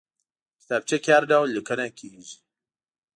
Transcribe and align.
کتابچه 0.59 0.97
کې 1.03 1.09
هر 1.15 1.23
ډول 1.31 1.47
لیکنه 1.57 1.85
کېږي 1.99 2.35